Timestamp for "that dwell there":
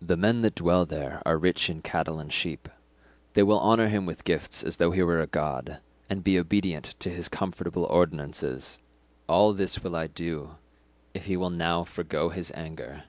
0.40-1.20